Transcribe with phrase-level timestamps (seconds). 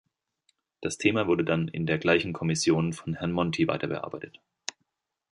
[0.81, 4.41] Das Thema wurde dann in der gleichen Kommission von Herrn Monti weiterbearbeitet.